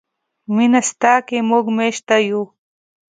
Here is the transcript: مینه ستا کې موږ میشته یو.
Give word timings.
مینه 0.55 0.81
ستا 0.89 1.13
کې 1.27 1.37
موږ 1.49 1.65
میشته 1.77 2.15
یو. 2.27 2.41